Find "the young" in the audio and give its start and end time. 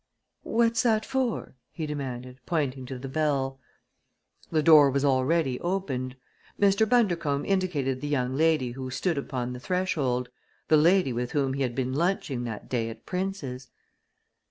8.01-8.33